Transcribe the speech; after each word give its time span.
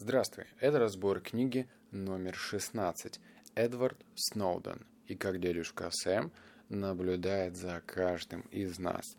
Здравствуй, 0.00 0.44
это 0.60 0.78
разбор 0.78 1.18
книги 1.18 1.68
номер 1.90 2.36
16 2.36 3.18
«Эдвард 3.56 3.98
Сноуден» 4.14 4.86
и 5.08 5.16
как 5.16 5.40
дядюшка 5.40 5.90
Сэм 5.90 6.30
наблюдает 6.68 7.56
за 7.56 7.82
каждым 7.84 8.42
из 8.52 8.78
нас. 8.78 9.16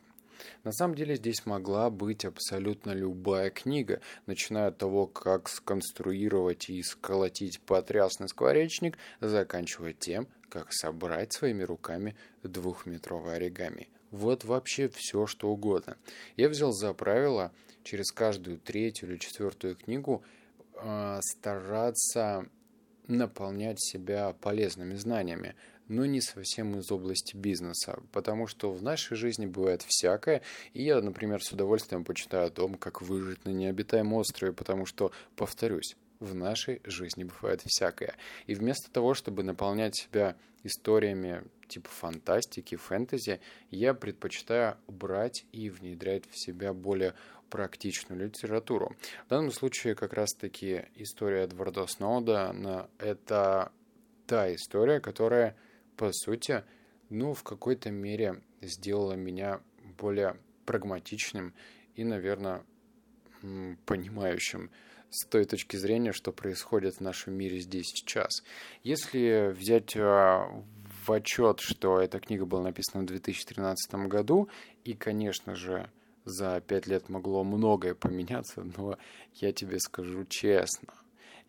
На 0.64 0.72
самом 0.72 0.96
деле 0.96 1.18
здесь 1.18 1.46
могла 1.46 1.90
быть 1.90 2.24
абсолютно 2.24 2.92
любая 2.92 3.50
книга, 3.50 4.00
начиная 4.26 4.70
от 4.70 4.78
того, 4.78 5.06
как 5.06 5.50
сконструировать 5.50 6.70
и 6.70 6.82
сколотить 6.82 7.60
потрясный 7.60 8.30
скворечник, 8.30 8.98
заканчивая 9.20 9.92
тем, 9.92 10.30
как 10.48 10.72
собрать 10.72 11.34
своими 11.34 11.64
руками 11.64 12.16
двухметровый 12.42 13.36
оригами. 13.36 13.90
Вот 14.12 14.46
вообще 14.46 14.88
все, 14.88 15.28
что 15.28 15.50
угодно. 15.50 15.98
Я 16.38 16.48
взял 16.48 16.72
за 16.72 16.94
правило 16.94 17.52
через 17.84 18.14
каждую 18.14 18.60
третью 18.60 19.10
или 19.10 19.18
четвертую 19.18 19.76
книгу– 19.76 20.24
стараться 21.22 22.48
наполнять 23.08 23.82
себя 23.82 24.34
полезными 24.34 24.96
знаниями, 24.96 25.56
но 25.88 26.06
не 26.06 26.22
совсем 26.22 26.78
из 26.78 26.92
области 26.92 27.36
бизнеса, 27.36 28.00
потому 28.12 28.48
что 28.48 28.72
в 28.72 28.84
нашей 28.84 29.18
жизни 29.18 29.48
бывает 29.48 29.82
всякое, 29.82 30.44
и 30.74 30.84
я, 30.84 31.02
например, 31.02 31.44
с 31.44 31.52
удовольствием 31.52 32.06
почитаю 32.06 32.48
о 32.48 32.52
том, 32.52 32.76
как 32.76 33.02
выжить 33.02 33.44
на 33.46 33.50
необитаемом 33.50 34.14
острове, 34.14 34.54
потому 34.54 34.86
что, 34.86 35.12
повторюсь, 35.36 35.96
в 36.20 36.36
нашей 36.36 36.82
жизни 36.84 37.24
бывает 37.24 37.62
всякое. 37.66 38.16
И 38.46 38.54
вместо 38.54 38.92
того, 38.92 39.14
чтобы 39.14 39.42
наполнять 39.44 39.96
себя 39.96 40.36
историями 40.64 41.44
типа 41.68 41.90
фантастики, 41.90 42.76
фэнтези, 42.76 43.40
я 43.72 43.94
предпочитаю 43.94 44.78
брать 44.88 45.46
и 45.52 45.70
внедрять 45.70 46.30
в 46.30 46.38
себя 46.38 46.74
более 46.74 47.14
практичную 47.50 48.26
литературу. 48.28 48.96
В 49.26 49.30
данном 49.30 49.52
случае 49.52 49.96
как 49.96 50.14
раз-таки 50.14 50.86
история 50.96 51.44
Эдварда 51.44 51.88
Сноуда– 51.88 52.88
это 53.00 53.72
та 54.28 54.54
история, 54.54 55.00
которая, 55.00 55.56
по 55.98 56.12
сути, 56.12 56.64
ну, 57.10 57.34
в 57.34 57.44
какой-то 57.44 57.92
мере 57.92 58.42
сделала 58.62 59.14
меня 59.14 59.62
более 59.98 60.38
прагматичным 60.66 61.54
и, 61.96 62.04
наверное, 62.04 62.64
понимающим 63.86 64.70
с 65.10 65.26
той 65.26 65.46
точки 65.46 65.76
зрения, 65.76 66.12
что 66.12 66.32
происходит 66.32 66.96
в 66.96 67.02
нашем 67.02 67.34
мире 67.34 67.60
здесь 67.60 67.88
сейчас. 67.88 68.44
Если 68.84 69.52
взять 69.52 69.96
а, 69.98 70.48
в 71.06 71.12
отчет, 71.12 71.60
что 71.60 72.00
эта 72.00 72.20
книга 72.20 72.46
была 72.46 72.64
написана 72.64 73.04
в 73.04 73.08
2013 73.08 73.96
году, 74.08 74.50
и, 74.84 74.94
конечно 74.94 75.56
же, 75.56 75.90
за 76.26 76.62
пять 76.62 76.88
лет 76.88 77.10
могло 77.10 77.44
многое 77.44 77.96
поменяться, 77.96 78.64
но 78.78 78.98
я 79.36 79.52
тебе 79.52 79.80
скажу 79.80 80.26
честно, 80.26 80.94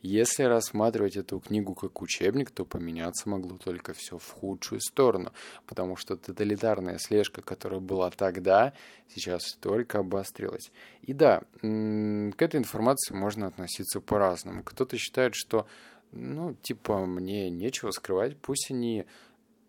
если 0.03 0.45
рассматривать 0.45 1.17
эту 1.19 1.41
книгу 1.41 1.75
как 1.75 2.01
учебник, 2.01 2.51
то 2.51 2.65
поменяться 2.65 3.29
могло 3.29 3.59
только 3.59 3.93
все 3.93 4.17
в 4.17 4.31
худшую 4.31 4.81
сторону, 4.81 5.33
потому 5.67 5.97
что 5.97 6.17
тоталитарная 6.17 6.97
слежка, 6.99 7.43
которая 7.43 7.81
была 7.81 8.11
тогда, 8.11 8.73
сейчас 9.15 9.59
только 9.61 9.99
обострилась. 9.99 10.73
И 11.03 11.13
да, 11.13 11.43
к 11.61 12.43
этой 12.43 12.57
информации 12.57 13.15
можно 13.15 13.47
относиться 13.47 14.01
по-разному. 14.01 14.63
Кто-то 14.65 14.97
считает, 14.97 15.35
что, 15.35 15.67
ну, 16.13 16.55
типа, 16.63 17.05
мне 17.05 17.51
нечего 17.51 17.91
скрывать, 17.91 18.39
пусть 18.39 18.71
они 18.71 19.05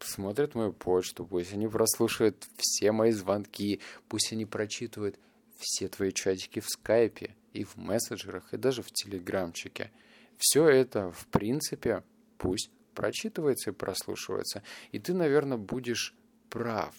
смотрят 0.04 0.56
мою 0.56 0.74
почту, 0.74 1.26
пусть 1.26 1.54
они 1.54 1.68
прослушают 1.68 2.48
все 2.58 2.92
мои 2.92 3.12
звонки, 3.12 3.82
пусть 4.08 4.32
они 4.34 4.46
прочитывают 4.46 5.20
все 5.58 5.88
твои 5.88 6.12
чатики 6.12 6.60
в 6.60 6.68
скайпе 6.68 7.36
и 7.54 7.64
в 7.64 7.78
мессенджерах, 7.78 8.54
и 8.54 8.58
даже 8.58 8.82
в 8.82 8.92
телеграмчике– 8.92 9.92
все 10.42 10.68
это, 10.68 11.12
в 11.12 11.28
принципе, 11.28 12.04
пусть 12.40 12.72
прочитывается 12.96 13.70
и 13.70 13.74
прослушивается. 13.74 14.64
И 14.92 14.98
ты, 14.98 15.14
наверное, 15.14 15.58
будешь 15.58 16.16
прав. 16.50 16.96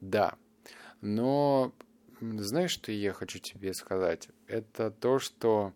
Да. 0.00 0.36
Но 1.02 1.74
знаешь, 2.18 2.70
что 2.70 2.90
я 2.92 3.12
хочу 3.12 3.40
тебе 3.40 3.74
сказать? 3.74 4.30
Это 4.46 4.90
то, 4.90 5.18
что 5.18 5.74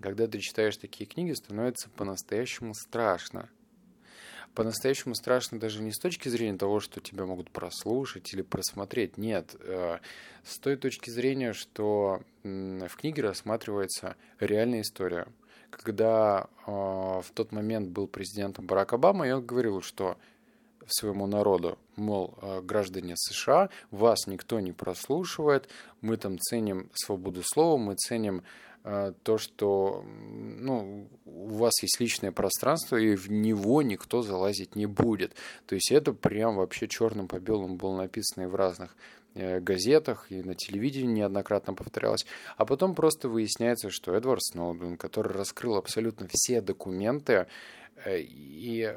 когда 0.00 0.26
ты 0.26 0.38
читаешь 0.38 0.78
такие 0.78 1.04
книги, 1.04 1.32
становится 1.32 1.90
по-настоящему 1.90 2.72
страшно. 2.72 3.50
По-настоящему 4.54 5.14
страшно 5.14 5.58
даже 5.58 5.82
не 5.82 5.92
с 5.92 5.98
точки 5.98 6.28
зрения 6.28 6.58
того, 6.58 6.80
что 6.80 7.00
тебя 7.00 7.24
могут 7.24 7.50
прослушать 7.50 8.32
или 8.34 8.42
просмотреть. 8.42 9.16
Нет, 9.16 9.56
э, 9.60 9.98
с 10.44 10.58
той 10.58 10.76
точки 10.76 11.10
зрения, 11.10 11.52
что 11.52 12.22
в 12.42 12.96
книге 12.96 13.22
рассматривается 13.22 14.16
реальная 14.40 14.82
история– 14.82 15.26
когда 15.72 16.48
э, 16.66 16.70
в 16.70 17.26
тот 17.34 17.50
момент 17.50 17.88
был 17.88 18.06
президентом 18.06 18.66
Барак 18.66 18.92
Обама, 18.92 19.26
я 19.26 19.38
говорил, 19.38 19.80
что 19.80 20.18
своему 20.86 21.26
народу, 21.26 21.78
мол, 21.96 22.34
э, 22.42 22.60
граждане 22.60 23.14
США, 23.16 23.70
вас 23.90 24.26
никто 24.26 24.60
не 24.60 24.72
прослушивает, 24.72 25.68
мы 26.00 26.16
там 26.18 26.38
ценим 26.38 26.90
свободу 26.94 27.42
слова, 27.42 27.78
мы 27.78 27.94
ценим 27.94 28.42
то, 28.82 29.38
что 29.38 30.04
ну, 30.04 31.08
у 31.24 31.54
вас 31.54 31.82
есть 31.82 32.00
личное 32.00 32.32
пространство, 32.32 32.96
и 32.96 33.14
в 33.14 33.30
него 33.30 33.80
никто 33.82 34.22
залазить 34.22 34.74
не 34.74 34.86
будет. 34.86 35.34
То 35.66 35.76
есть 35.76 35.92
это 35.92 36.12
прям 36.12 36.56
вообще 36.56 36.88
черным 36.88 37.28
по 37.28 37.38
белому 37.38 37.76
было 37.76 37.96
написано 37.96 38.44
и 38.44 38.46
в 38.46 38.56
разных 38.56 38.96
Э, 39.34 39.60
газетах 39.60 40.30
и 40.30 40.42
на 40.42 40.54
телевидении 40.54 41.20
неоднократно 41.20 41.72
повторялось. 41.72 42.26
А 42.58 42.66
потом 42.66 42.94
просто 42.94 43.30
выясняется, 43.30 43.88
что 43.88 44.14
Эдвард 44.14 44.42
Сноуден, 44.42 44.98
который 44.98 45.32
раскрыл 45.32 45.76
абсолютно 45.76 46.26
все 46.30 46.60
документы 46.60 47.46
э, 48.04 48.20
и 48.20 48.94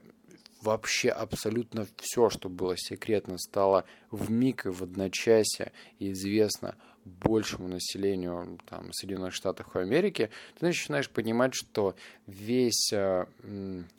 вообще 0.61 1.09
абсолютно 1.09 1.87
все, 1.95 2.29
что 2.29 2.49
было 2.49 2.75
секретно, 2.75 3.37
стало 3.37 3.85
в 4.11 4.29
миг 4.29 4.65
и 4.65 4.69
в 4.69 4.83
одночасье 4.83 5.71
известно 5.99 6.75
большему 7.05 7.67
населению 7.67 8.57
там, 8.65 8.91
Соединенных 8.91 9.33
Штатов 9.33 9.75
Америки, 9.75 10.31
ты 10.59 10.65
начинаешь 10.65 11.09
понимать, 11.09 11.53
что 11.53 11.95
весь 12.25 12.91
э, 12.91 13.25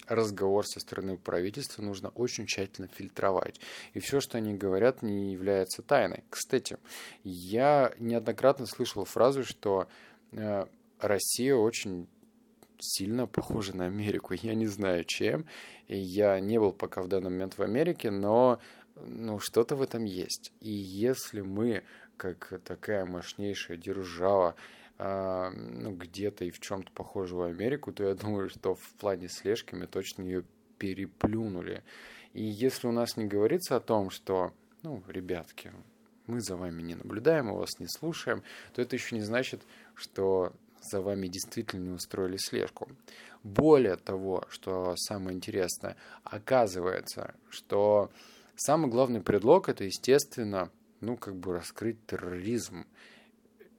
разговор 0.09 0.67
со 0.67 0.81
стороны 0.81 1.17
правительства 1.17 1.83
нужно 1.83 2.09
очень 2.11 2.47
тщательно 2.47 2.89
фильтровать. 2.89 3.61
И 3.95 4.01
все, 4.01 4.21
что 4.21 4.39
они 4.39 4.55
говорят, 4.55 5.03
не 5.03 5.33
является 5.33 5.83
тайной. 5.83 6.25
Кстати, 6.29 6.79
я 7.23 7.93
неоднократно 7.99 8.67
слышал 8.67 9.05
фразу, 9.05 9.45
что 9.45 9.87
э, 10.33 10.67
Россия 10.99 11.55
очень 11.55 12.09
сильно 12.79 13.27
похожа 13.27 13.77
на 13.77 13.87
Америку. 13.87 14.35
Я 14.35 14.55
не 14.55 14.67
знаю 14.67 15.05
чем. 15.05 15.47
И 15.87 15.97
я 15.97 16.41
не 16.41 16.59
был 16.59 16.73
пока 16.73 17.03
в 17.03 17.09
данный 17.09 17.31
момент 17.31 17.57
в 17.57 17.63
Америке, 17.63 18.11
но 18.11 18.59
ну, 18.97 19.39
что-то 19.39 19.77
в 19.77 19.83
этом 19.83 20.05
есть. 20.05 20.53
И 20.61 20.71
если 20.71 21.43
мы 21.43 21.85
как 22.17 22.61
такая 22.65 23.05
мощнейшая 23.05 23.77
держава, 23.77 24.55
э, 24.99 25.51
ну, 25.51 25.93
где-то 25.95 26.45
и 26.45 26.51
в 26.51 26.61
чем-то 26.61 26.91
похожую 26.93 27.45
Америку, 27.45 27.93
то 27.93 28.05
я 28.05 28.15
думаю, 28.15 28.49
что 28.49 28.75
в 28.75 28.89
плане 28.99 29.29
слежки 29.29 29.75
мы 29.75 29.87
точно 29.87 30.23
ее 30.23 30.45
переплюнули. 30.79 31.83
И 32.33 32.43
если 32.43 32.87
у 32.87 32.93
нас 32.93 33.17
не 33.17 33.25
говорится 33.25 33.77
о 33.77 33.81
том, 33.81 34.11
что, 34.11 34.53
ну, 34.83 35.03
ребятки, 35.09 35.73
мы 36.27 36.41
за 36.41 36.57
вами 36.57 36.83
не 36.83 36.95
наблюдаем, 36.95 37.47
мы 37.47 37.59
вас 37.59 37.79
не 37.79 37.89
слушаем, 37.89 38.43
то 38.75 38.83
это 38.83 38.97
еще 38.97 39.15
не 39.15 39.23
значит, 39.23 39.63
что 39.95 40.53
за 40.83 41.01
вами 41.01 41.29
действительно 41.29 41.95
устроили 41.95 42.37
слежку. 42.37 42.89
Более 43.43 43.97
того, 43.97 44.45
что 44.49 44.95
самое 44.97 45.37
интересное, 45.37 45.97
оказывается, 46.25 47.35
что 47.49 48.11
самый 48.57 48.91
главный 48.91 49.21
предлог 49.21 49.69
это, 49.69 49.85
естественно, 49.85 50.71
ну, 51.07 51.17
как 51.17 51.37
бы 51.37 51.53
раскрыть 51.53 52.05
терроризм. 52.07 52.85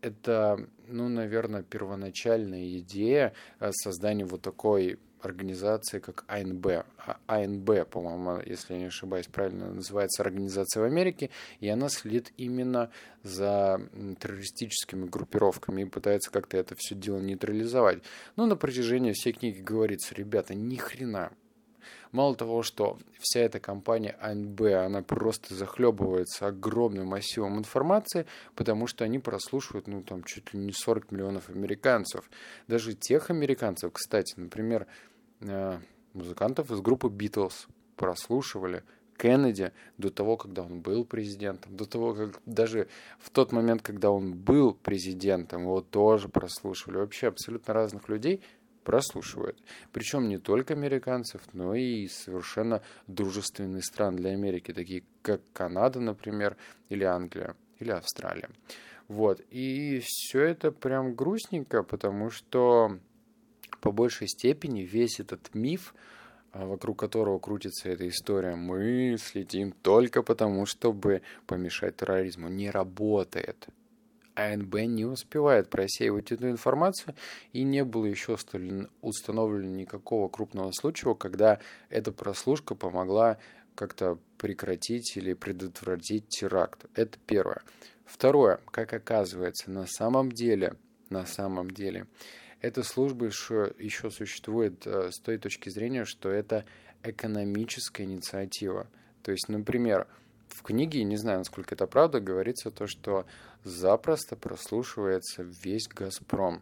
Это, 0.01 0.57
ну, 0.87 1.09
наверное, 1.09 1.61
первоначальная 1.61 2.77
идея 2.77 3.33
э, 3.59 3.71
создания 3.73 4.25
вот 4.25 4.41
такой 4.41 4.97
организации, 5.21 5.99
как 5.99 6.23
АНБ. 6.27 6.67
А, 7.05 7.17
АНБ, 7.27 7.89
по-моему, 7.89 8.41
если 8.45 8.75
я 8.75 8.79
не 8.79 8.85
ошибаюсь, 8.85 9.27
правильно 9.27 9.73
называется 9.73 10.23
организация 10.23 10.81
в 10.81 10.85
Америке, 10.85 11.29
и 11.59 11.67
она 11.67 11.89
следит 11.89 12.31
именно 12.37 12.91
за 13.23 13.81
террористическими 14.19 15.05
группировками 15.05 15.81
и 15.81 15.85
пытается 15.85 16.31
как-то 16.31 16.57
это 16.57 16.75
все 16.77 16.95
дело 16.95 17.19
нейтрализовать. 17.19 18.03
Но 18.37 18.45
на 18.45 18.55
протяжении 18.55 19.11
всей 19.11 19.33
книги 19.33 19.59
говорится, 19.59 20.15
ребята, 20.15 20.55
ни 20.55 20.75
хрена, 20.75 21.33
Мало 22.11 22.35
того, 22.35 22.63
что 22.63 22.97
вся 23.19 23.41
эта 23.41 23.59
компания 23.59 24.17
АНБ, 24.21 24.61
она 24.61 25.01
просто 25.01 25.53
захлебывается 25.55 26.47
огромным 26.47 27.07
массивом 27.07 27.57
информации, 27.57 28.25
потому 28.55 28.87
что 28.87 29.03
они 29.03 29.19
прослушивают, 29.19 29.87
ну, 29.87 30.03
там, 30.03 30.23
чуть 30.23 30.53
ли 30.53 30.59
не 30.59 30.71
40 30.71 31.11
миллионов 31.11 31.49
американцев. 31.49 32.29
Даже 32.67 32.93
тех 32.93 33.29
американцев, 33.29 33.91
кстати, 33.93 34.33
например, 34.37 34.87
э, 35.41 35.79
музыкантов 36.13 36.71
из 36.71 36.81
группы 36.81 37.07
Beatles 37.07 37.67
прослушивали 37.95 38.83
Кеннеди, 39.17 39.71
до 39.97 40.09
того, 40.11 40.37
когда 40.37 40.61
он 40.61 40.81
был 40.81 41.03
президентом, 41.03 41.75
до 41.75 41.85
того, 41.85 42.13
как 42.13 42.39
даже 42.45 42.87
в 43.19 43.29
тот 43.31 43.51
момент, 43.51 43.81
когда 43.81 44.11
он 44.11 44.33
был 44.33 44.73
президентом, 44.73 45.63
его 45.63 45.81
тоже 45.81 46.29
прослушивали. 46.29 46.97
Вообще 46.97 47.27
абсолютно 47.27 47.73
разных 47.73 48.09
людей 48.09 48.41
прослушивают. 48.87 49.61
Причем 49.91 50.29
не 50.29 50.37
только 50.37 50.73
американцев, 50.73 51.41
но 51.51 51.75
и 51.75 52.07
совершенно 52.07 52.81
дружественные 53.07 53.81
страны 53.81 54.15
для 54.15 54.29
Америки, 54.29 54.71
такие 54.71 55.03
как 55.21 55.41
Канада, 55.51 55.99
например, 55.99 56.55
или 56.87 57.03
Англия, 57.03 57.57
или 57.79 57.91
Австралия. 57.91 58.49
Вот. 59.09 59.41
И 59.49 59.99
все 60.05 60.41
это 60.43 60.71
прям 60.71 61.15
грустненько, 61.15 61.83
потому 61.83 62.29
что 62.29 62.97
по 63.81 63.91
большей 63.91 64.29
степени 64.29 64.83
весь 64.83 65.19
этот 65.19 65.53
миф, 65.53 65.93
а, 66.53 66.65
вокруг 66.65 66.97
которого 66.97 67.39
крутится 67.39 67.89
эта 67.89 68.07
история, 68.07 68.55
мы 68.55 69.17
следим 69.19 69.73
только 69.73 70.23
потому, 70.23 70.65
чтобы 70.65 71.23
помешать 71.45 71.97
терроризму, 71.97 72.47
не 72.47 72.71
работает. 72.71 73.67
АНБ 74.37 74.75
не 74.85 75.05
успевает 75.05 75.69
просеивать 75.69 76.31
эту 76.31 76.49
информацию, 76.49 77.15
и 77.53 77.63
не 77.63 77.83
было 77.83 78.05
еще 78.05 78.37
установлено 79.01 79.75
никакого 79.75 80.29
крупного 80.29 80.71
случая, 80.71 81.15
когда 81.15 81.59
эта 81.89 82.11
прослушка 82.11 82.75
помогла 82.75 83.39
как-то 83.73 84.19
прекратить 84.37 85.17
или 85.17 85.33
предотвратить 85.33 86.27
теракт. 86.29 86.85
Это 86.93 87.17
первое. 87.25 87.63
Второе, 88.05 88.59
как 88.71 88.93
оказывается, 88.93 89.71
на 89.71 89.87
самом 89.87 90.31
деле, 90.31 90.75
на 91.09 91.25
самом 91.25 91.71
деле, 91.71 92.05
эта 92.61 92.83
служба 92.83 93.25
еще, 93.25 93.73
еще 93.77 94.09
существует 94.11 94.85
э, 94.85 95.11
с 95.11 95.19
той 95.19 95.37
точки 95.37 95.69
зрения, 95.69 96.05
что 96.05 96.29
это 96.29 96.65
экономическая 97.03 98.03
инициатива. 98.03 98.87
То 99.23 99.31
есть, 99.31 99.49
например, 99.49 100.07
в 100.49 100.63
книге, 100.63 101.03
не 101.03 101.17
знаю, 101.17 101.39
насколько 101.39 101.75
это 101.75 101.87
правда, 101.87 102.19
говорится 102.19 102.71
то, 102.71 102.87
что 102.87 103.25
запросто 103.63 104.35
прослушивается 104.35 105.43
весь 105.43 105.87
«Газпром». 105.87 106.61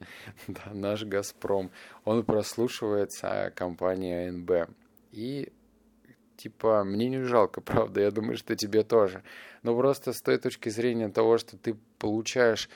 Да, 0.46 0.72
наш 0.72 1.04
«Газпром». 1.04 1.70
Он 2.04 2.24
прослушивается 2.24 3.52
компанией 3.54 4.28
АНБ. 4.28 4.70
И 5.12 5.52
типа, 6.36 6.84
мне 6.84 7.08
не 7.08 7.22
жалко, 7.22 7.60
правда, 7.62 8.00
я 8.00 8.10
думаю, 8.10 8.36
что 8.36 8.56
тебе 8.56 8.82
тоже. 8.82 9.22
Но 9.62 9.76
просто 9.76 10.12
с 10.12 10.22
той 10.22 10.38
точки 10.38 10.70
зрения 10.70 11.08
того, 11.08 11.38
что 11.38 11.58
ты 11.58 11.76
получаешь 11.98 12.70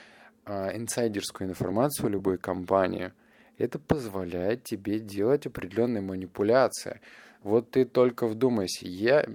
э, 0.45 0.77
инсайдерскую 0.77 1.49
информацию 1.49 2.09
любой 2.09 2.37
компании, 2.37 3.13
это 3.57 3.79
позволяет 3.79 4.63
тебе 4.63 4.99
делать 4.99 5.47
определенные 5.47 6.01
манипуляции. 6.01 6.99
Вот 7.41 7.71
ты 7.71 7.85
только 7.85 8.27
вдумайся, 8.27 8.87
я, 8.87 9.25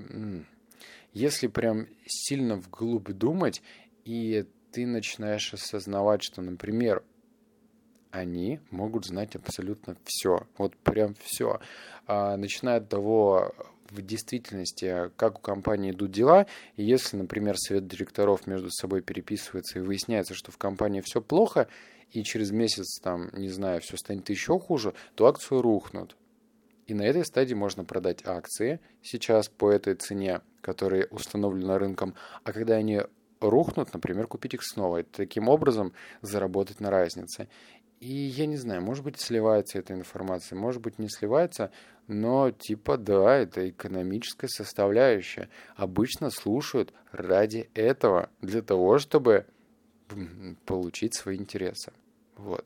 если 1.13 1.47
прям 1.47 1.87
сильно 2.07 2.57
вглубь 2.57 3.11
думать, 3.11 3.63
и 4.05 4.47
ты 4.73 4.87
начинаешь 4.87 5.53
осознавать, 5.55 6.23
что, 6.23 6.43
например, 6.43 7.03
они 8.11 8.61
могут 8.71 9.07
знать 9.07 9.37
абсолютно 9.37 9.97
все, 10.05 10.47
вот 10.57 10.77
прям 10.77 11.15
все, 11.23 11.61
а, 12.07 12.37
начиная 12.37 12.79
от 12.79 12.89
того, 12.89 13.55
в 13.91 14.03
действительности, 14.03 15.11
как 15.17 15.39
у 15.39 15.43
компании 15.43 15.93
идут 15.93 16.11
дела, 16.11 16.47
и 16.77 16.85
если, 16.85 17.17
например, 17.17 17.57
совет 17.57 17.87
директоров 17.87 18.47
между 18.47 18.71
собой 18.71 19.03
переписывается 19.03 19.79
и 19.79 19.83
выясняется, 19.83 20.35
что 20.35 20.53
в 20.53 20.59
компании 20.59 21.01
все 21.01 21.21
плохо, 21.21 21.69
и 22.11 22.23
через 22.23 22.51
месяц, 22.51 23.01
там, 23.01 23.31
не 23.33 23.49
знаю, 23.49 23.81
все 23.81 23.97
станет 23.97 24.29
еще 24.31 24.59
хуже, 24.59 24.95
то 25.15 25.27
акции 25.27 25.57
рухнут. 25.57 26.17
И 26.89 26.95
на 26.95 27.03
этой 27.03 27.25
стадии 27.25 27.53
можно 27.53 27.85
продать 27.85 28.27
акции 28.27 28.81
сейчас 29.03 29.49
по 29.49 29.71
этой 29.71 29.95
цене, 29.95 30.41
которая 30.63 31.07
установлена 31.11 31.79
рынком, 31.79 32.15
а 32.45 32.53
когда 32.53 32.77
они 32.77 33.03
рухнут, 33.41 33.93
например, 33.93 34.27
купить 34.27 34.55
их 34.55 34.65
снова. 34.65 35.01
И 35.01 35.03
таким 35.03 35.49
образом 35.49 35.93
заработать 36.23 36.81
на 36.81 36.91
разнице. 36.91 37.49
И 38.01 38.11
я 38.11 38.47
не 38.47 38.57
знаю, 38.57 38.81
может 38.81 39.05
быть, 39.05 39.21
сливается 39.21 39.79
эта 39.79 39.93
информация, 39.93 40.57
может 40.57 40.81
быть, 40.81 40.99
не 40.99 41.11
сливается, 41.11 41.73
но 42.07 42.51
типа 42.51 42.97
да, 42.97 43.37
это 43.37 43.69
экономическая 43.69 44.49
составляющая. 44.49 45.51
Обычно 45.77 46.31
слушают 46.31 46.95
ради 47.13 47.69
этого, 47.75 48.31
для 48.41 48.63
того, 48.63 48.99
чтобы 48.99 49.45
получить 50.65 51.15
свои 51.15 51.37
интересы. 51.37 51.93
Вот. 52.37 52.65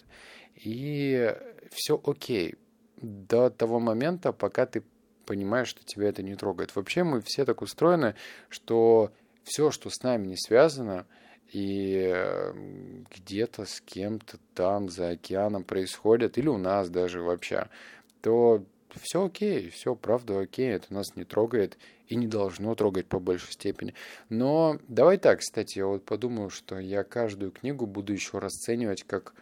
И 0.54 1.34
все 1.72 2.00
окей. 2.04 2.54
До 3.02 3.50
того 3.50 3.80
момента, 3.80 4.32
пока 4.32 4.64
ты 4.64 4.82
понимаешь, 5.26 5.68
что 5.68 5.84
тебя 5.84 6.08
это 6.08 6.22
не 6.22 6.34
трогает. 6.34 6.74
Вообще 6.74 7.04
мы 7.04 7.20
все 7.20 7.44
так 7.44 7.62
устроены, 7.62 8.14
что 8.48 9.12
все, 9.44 9.70
что 9.70 9.90
с 9.90 10.02
нами 10.02 10.28
не 10.28 10.36
связано, 10.36 11.06
и 11.52 11.96
эм, 11.96 13.06
где-то 13.10 13.66
с 13.66 13.80
кем-то 13.80 14.38
там 14.54 14.88
за 14.88 15.10
океаном 15.10 15.64
происходит, 15.64 16.38
или 16.38 16.48
у 16.48 16.56
нас 16.56 16.88
даже 16.88 17.20
вообще, 17.20 17.68
то 18.22 18.64
все 19.00 19.24
окей, 19.24 19.70
все 19.70 19.94
правда 19.94 20.40
окей, 20.40 20.70
это 20.70 20.92
нас 20.92 21.16
не 21.16 21.24
трогает 21.24 21.78
и 22.08 22.16
не 22.16 22.26
должно 22.26 22.74
трогать 22.74 23.06
по 23.06 23.18
большей 23.18 23.52
степени. 23.52 23.94
Но 24.28 24.78
давай 24.88 25.18
так, 25.18 25.40
кстати, 25.40 25.78
я 25.78 25.86
вот 25.86 26.04
подумал, 26.04 26.50
что 26.50 26.78
я 26.78 27.04
каждую 27.04 27.52
книгу 27.52 27.86
буду 27.86 28.12
еще 28.12 28.38
расценивать 28.38 29.02
как... 29.04 29.34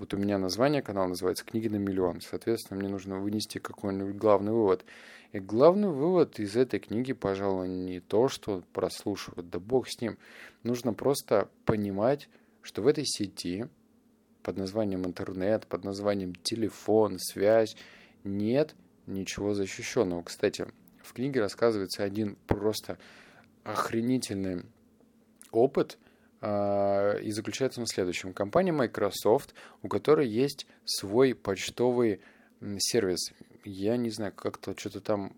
Вот 0.00 0.14
у 0.14 0.16
меня 0.16 0.38
название 0.38 0.80
канала 0.80 1.08
называется 1.08 1.44
«Книги 1.44 1.68
на 1.68 1.76
миллион». 1.76 2.22
Соответственно, 2.22 2.80
мне 2.80 2.88
нужно 2.88 3.18
вынести 3.18 3.58
какой-нибудь 3.58 4.16
главный 4.16 4.50
вывод. 4.50 4.82
И 5.32 5.40
главный 5.40 5.90
вывод 5.90 6.40
из 6.40 6.56
этой 6.56 6.80
книги, 6.80 7.12
пожалуй, 7.12 7.68
не 7.68 8.00
то, 8.00 8.28
что 8.28 8.62
прослушивать, 8.72 9.50
да 9.50 9.58
бог 9.58 9.88
с 9.90 10.00
ним. 10.00 10.16
Нужно 10.62 10.94
просто 10.94 11.50
понимать, 11.66 12.30
что 12.62 12.80
в 12.80 12.86
этой 12.86 13.04
сети 13.04 13.66
под 14.42 14.56
названием 14.56 15.04
интернет, 15.04 15.66
под 15.66 15.84
названием 15.84 16.34
телефон, 16.34 17.18
связь, 17.18 17.76
нет 18.24 18.74
ничего 19.06 19.52
защищенного. 19.52 20.22
Кстати, 20.22 20.64
в 21.02 21.12
книге 21.12 21.40
рассказывается 21.40 22.04
один 22.04 22.38
просто 22.46 22.96
охренительный 23.64 24.62
опыт, 25.50 25.98
и 26.42 27.30
заключается 27.32 27.80
он 27.80 27.86
в 27.86 27.90
следующем. 27.90 28.32
Компания 28.32 28.72
Microsoft, 28.72 29.54
у 29.82 29.88
которой 29.88 30.28
есть 30.28 30.66
свой 30.84 31.34
почтовый 31.34 32.20
сервис 32.78 33.32
я 33.64 33.96
не 33.96 34.10
знаю, 34.10 34.32
как-то 34.32 34.74
что-то 34.76 35.00
там 35.00 35.32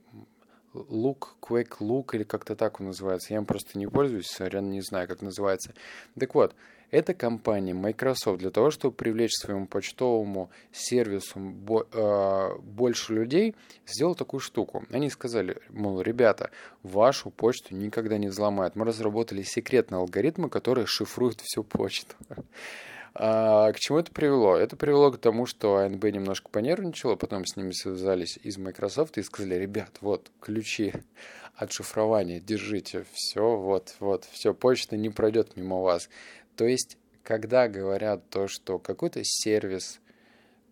Лук, 0.74 1.36
Quake 1.42 1.78
Look 1.80 2.14
или 2.14 2.24
как-то 2.24 2.56
так 2.56 2.80
он 2.80 2.86
называется. 2.86 3.32
Я 3.32 3.40
им 3.40 3.46
просто 3.46 3.78
не 3.78 3.86
пользуюсь, 3.86 4.34
реально 4.38 4.70
не 4.70 4.80
знаю, 4.80 5.06
как 5.06 5.20
называется. 5.20 5.74
Так 6.18 6.34
вот, 6.34 6.54
эта 6.92 7.14
компания 7.14 7.72
Microsoft 7.72 8.38
для 8.38 8.50
того, 8.50 8.70
чтобы 8.70 8.94
привлечь 8.94 9.32
своему 9.32 9.66
почтовому 9.66 10.50
сервису 10.70 11.40
э, 11.40 12.58
больше 12.62 13.14
людей, 13.14 13.56
сделала 13.86 14.14
такую 14.14 14.40
штуку. 14.40 14.84
Они 14.90 15.08
сказали, 15.08 15.56
мол, 15.70 16.02
ребята, 16.02 16.50
вашу 16.82 17.30
почту 17.30 17.74
никогда 17.74 18.18
не 18.18 18.28
взломают. 18.28 18.76
Мы 18.76 18.84
разработали 18.84 19.42
секретные 19.42 19.98
алгоритмы, 19.98 20.50
которые 20.50 20.86
шифруют 20.86 21.40
всю 21.40 21.64
почту. 21.64 22.14
А, 23.14 23.72
к 23.72 23.78
чему 23.78 23.98
это 23.98 24.10
привело? 24.10 24.56
Это 24.56 24.76
привело 24.76 25.10
к 25.10 25.18
тому, 25.18 25.46
что 25.46 25.76
АНБ 25.76 26.04
немножко 26.04 26.48
понервничало, 26.50 27.16
потом 27.16 27.44
с 27.44 27.56
ними 27.56 27.72
связались 27.72 28.38
из 28.42 28.56
Microsoft 28.56 29.18
и 29.18 29.22
сказали, 29.22 29.54
ребят, 29.54 29.98
вот 30.00 30.30
ключи 30.40 30.94
от 31.54 31.72
шифрования, 31.72 32.40
держите, 32.40 33.04
все, 33.12 33.56
вот, 33.56 33.96
вот, 34.00 34.24
все, 34.30 34.54
почта 34.54 34.96
не 34.96 35.10
пройдет 35.10 35.56
мимо 35.56 35.80
вас. 35.80 36.08
То 36.56 36.66
есть, 36.66 36.98
когда 37.22 37.68
говорят 37.68 38.28
то, 38.30 38.48
что 38.48 38.78
какой-то 38.78 39.20
сервис, 39.24 40.00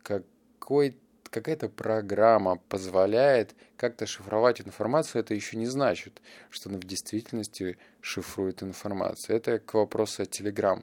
какой 0.02 0.96
какая-то 1.24 1.68
программа 1.68 2.56
позволяет 2.56 3.54
как-то 3.76 4.04
шифровать 4.06 4.60
информацию, 4.60 5.20
это 5.20 5.32
еще 5.32 5.56
не 5.56 5.66
значит, 5.66 6.20
что 6.50 6.70
она 6.70 6.78
в 6.78 6.84
действительности 6.84 7.78
шифрует 8.00 8.64
информацию. 8.64 9.36
Это 9.36 9.60
к 9.60 9.74
вопросу 9.74 10.22
о 10.22 10.24
Telegram 10.24 10.82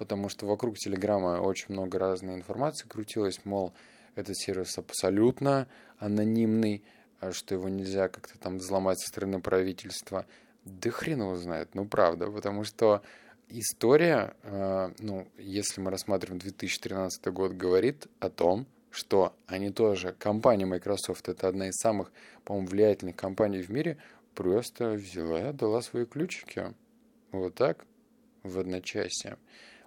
потому 0.00 0.30
что 0.30 0.46
вокруг 0.46 0.78
Телеграма 0.78 1.42
очень 1.42 1.74
много 1.74 1.98
разной 1.98 2.34
информации 2.34 2.88
крутилось, 2.88 3.44
мол, 3.44 3.74
этот 4.14 4.34
сервис 4.34 4.78
абсолютно 4.78 5.68
анонимный, 5.98 6.82
а 7.20 7.32
что 7.32 7.54
его 7.54 7.68
нельзя 7.68 8.08
как-то 8.08 8.38
там 8.38 8.56
взломать 8.56 8.98
со 8.98 9.08
стороны 9.08 9.42
правительства. 9.42 10.24
Да 10.64 10.90
хрен 10.90 11.20
его 11.20 11.36
знает, 11.36 11.74
ну 11.74 11.84
правда, 11.84 12.30
потому 12.30 12.64
что 12.64 13.02
история, 13.50 14.34
э, 14.42 14.92
ну, 14.98 15.28
если 15.38 15.80
мы 15.80 15.90
рассматриваем 15.90 16.38
2013 16.38 17.26
год, 17.26 17.52
говорит 17.52 18.06
о 18.18 18.30
том, 18.30 18.66
что 18.90 19.34
они 19.46 19.70
тоже, 19.70 20.14
компания 20.18 20.66
Microsoft, 20.66 21.28
это 21.28 21.48
одна 21.48 21.68
из 21.68 21.76
самых, 21.76 22.12
по-моему, 22.44 22.68
влиятельных 22.68 23.16
компаний 23.16 23.62
в 23.62 23.68
мире, 23.68 23.98
просто 24.34 24.90
взяла 24.92 25.40
и 25.40 25.44
отдала 25.44 25.82
свои 25.82 26.04
ключики. 26.04 26.74
Вот 27.32 27.54
так, 27.54 27.84
в 28.42 28.58
одночасье. 28.58 29.36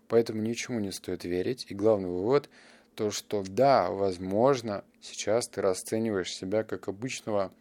Поэтому 0.08 0.42
ничему 0.42 0.80
не 0.80 0.92
стоит 0.92 1.24
верить. 1.24 1.66
И 1.70 1.76
главный 1.76 2.10
вывод 2.10 2.50
то, 2.96 3.10
что 3.10 3.44
да, 3.48 3.90
возможно, 3.90 4.84
сейчас 5.02 5.48
ты 5.48 5.62
расцениваешь 5.62 6.34
себя 6.34 6.64
как 6.64 6.88
обычного 6.88 7.52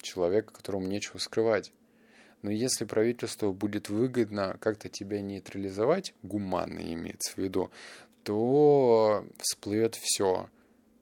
человека, 0.00 0.52
которому 0.52 0.86
нечего 0.88 1.18
скрывать. 1.18 1.72
Но 2.42 2.50
если 2.50 2.84
правительству 2.84 3.52
будет 3.52 3.88
выгодно 3.88 4.56
как-то 4.60 4.88
тебя 4.88 5.20
нейтрализовать, 5.20 6.12
гуманно 6.22 6.80
имеется 6.92 7.32
в 7.32 7.38
виду, 7.38 7.70
то 8.24 9.24
всплывет 9.38 9.94
все. 9.94 10.48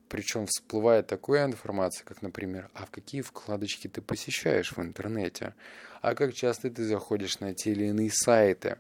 Причем 0.09 0.47
всплывает 0.47 1.07
такая 1.07 1.47
информация, 1.47 2.05
как, 2.05 2.21
например, 2.21 2.69
а 2.75 2.85
в 2.85 2.91
какие 2.91 3.23
вкладочки 3.23 3.89
ты 3.89 4.03
посещаешь 4.03 4.73
в 4.73 4.81
интернете, 4.81 5.55
а 6.03 6.15
как 6.15 6.35
часто 6.35 6.71
ты 6.71 6.85
заходишь 6.85 7.41
на 7.41 7.55
те 7.55 7.73
или 7.73 7.87
иные 7.87 8.11
сайты. 8.13 8.79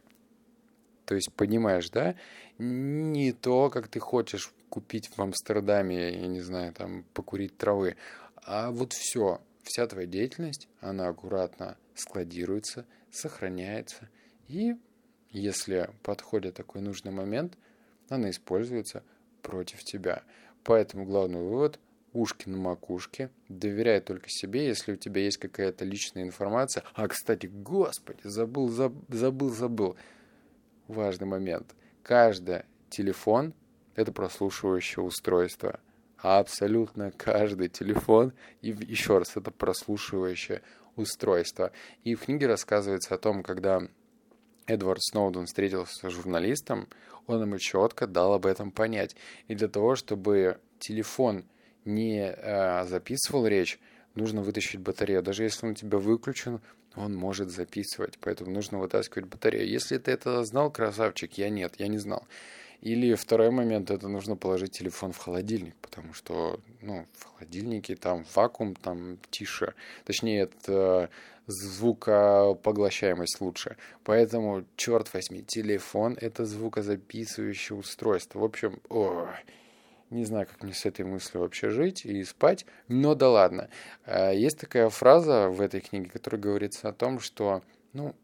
То 1.06 1.14
есть, 1.14 1.32
понимаешь, 1.32 1.88
да, 1.90 2.14
не 2.58 3.32
то, 3.32 3.70
как 3.70 3.88
ты 3.88 4.00
хочешь 4.00 4.52
купить 4.68 5.10
в 5.16 5.20
Амстердаме, 5.20 6.12
я 6.12 6.26
не 6.26 6.40
знаю, 6.40 6.72
там, 6.72 7.04
покурить 7.14 7.56
травы, 7.56 7.96
а 8.44 8.70
вот 8.70 8.92
все, 8.92 9.40
вся 9.62 9.86
твоя 9.86 10.06
деятельность, 10.06 10.68
она 10.80 11.08
аккуратно 11.08 11.76
складируется, 11.94 12.86
сохраняется, 13.10 14.08
и 14.48 14.76
если 15.30 15.90
подходит 16.02 16.54
такой 16.54 16.80
нужный 16.80 17.12
момент, 17.12 17.56
она 18.08 18.30
используется 18.30 19.04
против 19.42 19.84
тебя. 19.84 20.22
Поэтому 20.64 21.04
главный 21.04 21.40
вывод– 21.40 21.78
ушки 22.12 22.48
на 22.48 22.56
макушке, 22.56 23.30
доверяй 23.48 24.00
только 24.00 24.28
себе, 24.28 24.66
если 24.66 24.92
у 24.92 24.96
тебя 24.96 25.22
есть 25.22 25.38
какая-то 25.38 25.84
личная 25.84 26.24
информация. 26.24 26.82
А, 26.94 27.06
кстати, 27.08 27.46
господи, 27.46 28.20
забыл, 28.24 28.68
забыл, 28.68 29.04
забыл, 29.08 29.50
забыл. 29.50 29.96
Важный 30.88 31.26
момент. 31.26 31.74
Каждый 32.02 32.62
телефон– 32.88 33.54
это 33.94 34.12
прослушивающее 34.12 35.04
устройство. 35.04 35.80
Абсолютно 36.16 37.12
каждый 37.12 37.68
телефон, 37.68 38.32
и 38.60 38.70
еще 38.70 39.18
раз, 39.18 39.36
это 39.36 39.50
прослушивающее 39.50 40.62
устройство. 40.96 41.72
И 42.04 42.14
в 42.14 42.24
книге 42.24 42.46
рассказывается 42.46 43.14
о 43.14 43.18
том, 43.18 43.42
когда 43.42 43.82
Эдвард 44.66 45.02
Сноуден 45.02 45.46
встретился 45.46 46.08
с 46.08 46.12
журналистом, 46.12 46.88
он 47.26 47.42
ему 47.42 47.58
четко 47.58 48.06
дал 48.06 48.34
об 48.34 48.46
этом 48.46 48.70
понять. 48.70 49.16
И 49.48 49.54
для 49.54 49.68
того, 49.68 49.96
чтобы 49.96 50.58
телефон 50.78 51.44
не 51.84 52.20
э, 52.20 52.84
записывал 52.86 53.46
речь, 53.46 53.78
нужно 54.14 54.42
вытащить 54.42 54.80
батарею. 54.80 55.22
Даже 55.22 55.44
если 55.44 55.66
он 55.66 55.72
у 55.72 55.74
тебя 55.74 55.98
выключен, 55.98 56.60
он 56.96 57.14
может 57.14 57.50
записывать. 57.50 58.18
Поэтому 58.20 58.50
нужно 58.50 58.78
вытаскивать 58.78 59.26
батарею. 59.26 59.68
Если 59.68 59.98
ты 59.98 60.10
это 60.10 60.44
знал, 60.44 60.70
красавчик, 60.70 61.32
я 61.38 61.48
нет, 61.50 61.74
я 61.78 61.88
не 61.88 61.98
знал. 61.98 62.26
Или 62.80 63.14
второй 63.14 63.50
момент, 63.50 63.90
это 63.90 64.08
нужно 64.08 64.36
положить 64.36 64.72
телефон 64.72 65.12
в 65.12 65.18
холодильник, 65.18 65.74
потому 65.82 66.14
что, 66.14 66.60
ну, 66.80 67.06
в 67.12 67.24
холодильнике 67.24 67.94
там 67.94 68.24
вакуум, 68.34 68.74
там 68.74 69.18
тише. 69.30 69.74
Точнее, 70.06 70.42
это 70.42 71.10
звукопоглощаемость 71.46 73.40
лучше. 73.40 73.76
Поэтому, 74.04 74.64
черт 74.76 75.12
возьми, 75.12 75.42
телефон— 75.42 76.16
это 76.20 76.46
звукозаписывающее 76.46 77.76
устройство. 77.76 78.38
В 78.38 78.44
общем, 78.44 78.80
о, 78.88 79.28
не 80.08 80.24
знаю, 80.24 80.46
как 80.46 80.62
мне 80.62 80.72
с 80.72 80.86
этой 80.86 81.04
мыслью 81.04 81.42
вообще 81.42 81.68
жить 81.68 82.06
и 82.06 82.24
спать, 82.24 82.64
но 82.88 83.14
да 83.14 83.28
ладно. 83.28 83.68
А, 84.04 84.32
есть 84.32 84.58
такая 84.58 84.88
фраза 84.88 85.48
в 85.48 85.60
этой 85.60 85.80
книге, 85.80 86.08
которая 86.08 86.40
говорится 86.40 86.88
о 86.88 86.92
том, 86.92 87.20
что, 87.20 87.62
ну, 87.92 88.14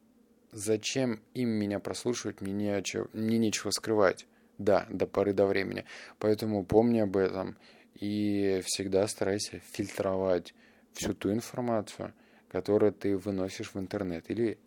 зачем 0.51 1.21
им 1.35 1.51
меня 1.51 1.79
прослушивать, 1.79 2.41
мне, 2.41 2.53
нечего, 2.53 3.09
мне 3.13 3.39
нечего 3.39 3.71
скрывать. 3.71 4.27
Да, 4.59 4.87
до 4.91 5.07
поры 5.07 5.33
до 5.33 5.47
времени. 5.47 5.85
Поэтому 6.19 6.65
помни 6.65 7.01
об 7.01 7.17
этом 7.17 7.57
и 7.95 8.63
всегда 8.65 9.07
старайся 9.07 9.61
фильтровать 9.73 10.55
всю 10.93 11.15
ту 11.15 11.33
информацию, 11.33 12.15
которую 12.49 12.93
ты 12.93 13.17
выносишь 13.17 13.75
в 13.75 13.79
интернет 13.79 14.31
или 14.31 14.59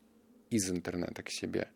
из 0.50 0.70
интернета 0.70 1.24
к 1.24 1.30
себе. 1.30 1.70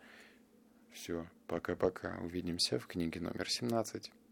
Все, 0.91 1.27
пока-пока. 1.47 2.19
Увидимся 2.21 2.79
в 2.79 2.87
книге 2.87 3.19
номер 3.19 3.49
17. 3.49 4.11